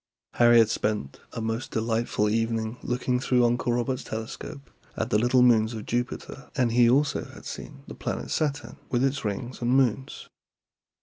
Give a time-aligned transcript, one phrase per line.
[0.33, 5.43] Harry had spent a most delightful evening looking through Uncle Robert's telescope at the little
[5.43, 9.69] moons of Jupiter, and he also had seen the planet Saturn, with its rings and
[9.77, 10.27] moons.